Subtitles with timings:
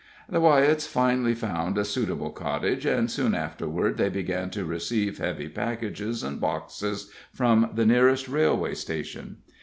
[0.27, 5.47] The Wyetts finally found a suitable cottage, and soon afterward they began to receive heavy
[5.47, 9.43] packages and boxes from the nearest railway station.